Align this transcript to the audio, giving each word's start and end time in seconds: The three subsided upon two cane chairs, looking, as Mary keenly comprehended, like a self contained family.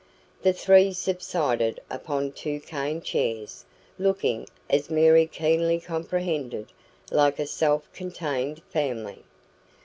The 0.41 0.51
three 0.51 0.93
subsided 0.93 1.79
upon 1.87 2.31
two 2.31 2.59
cane 2.59 3.03
chairs, 3.03 3.65
looking, 3.99 4.47
as 4.67 4.89
Mary 4.89 5.27
keenly 5.27 5.79
comprehended, 5.79 6.71
like 7.11 7.37
a 7.37 7.45
self 7.45 7.83
contained 7.93 8.63
family. 8.63 9.21